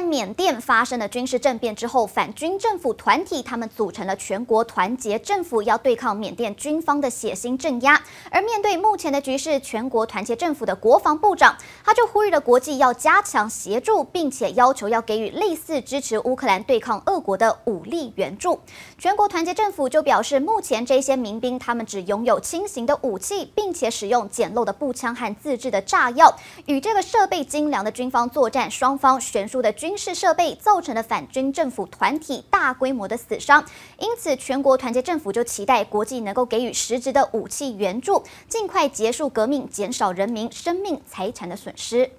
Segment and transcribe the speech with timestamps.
[0.00, 8.00] 缅甸发生了军事政变之后，反军政府团体他们组成了全国团结政府，要对抗缅甸军方的血腥镇压。
[8.30, 18.60] 而面对目前的局势，全国团结政府的国防部长他就呼吁了国际要加强协助，并且要求要给予类似支持乌克兰对抗俄国的武力援助。
[18.98, 26.34] 全国团结政府就表示，目前这些民兵他们只拥有轻型的武器，并且使用简陋的步枪和自制的炸药，
[26.66, 33.64] 与这个设备精良的军方作战，双方悬殊的军军事设备造成了反军政府团体大规模的死伤，
[33.98, 42.12] 因此全国团结政府就期待国际能够给予实质的武器援助，尽快结束革命，减少人民生命财产的损失。